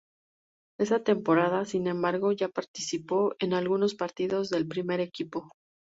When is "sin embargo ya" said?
1.65-2.49